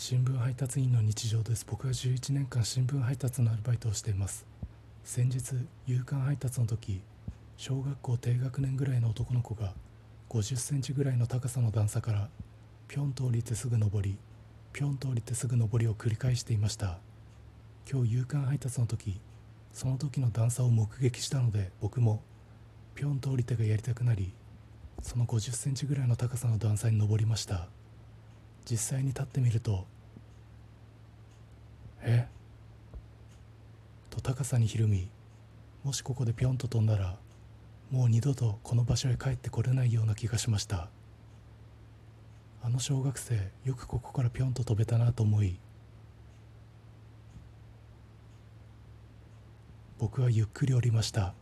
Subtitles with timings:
[0.00, 1.66] 新聞配達員の日常です。
[1.68, 4.46] 僕は11年間新聞配達のアルバイトをしています。
[5.04, 7.02] 先日夕刊配達の時
[7.58, 9.74] 小学校低学年ぐらいの男の子が
[10.30, 12.30] 50センチぐらいの高さの段差から
[12.88, 14.16] ぴょんと降りてすぐ登り
[14.72, 16.98] ぴょんと降りてすぐ登りを繰り返していました。
[17.86, 19.20] 今日夕刊配達の時
[19.74, 22.22] その時の段差を目撃したので僕も
[22.94, 24.32] ぴょんと降りてがやりたくなり
[25.02, 27.68] その50センチぐらいの高さの段差に登りました。
[28.70, 29.84] 実際に立ってみると
[32.02, 32.28] え？
[34.10, 35.08] と高さにひるみ
[35.82, 37.16] もしここでぴょんと飛んだら
[37.90, 40.88] もう二度とこの場所へ帰ってこれないような気がしました。
[42.62, 45.58] あの小学生よくここからぴょんと飛べたなと思い
[49.98, 51.34] 僕はゆっくり降りました。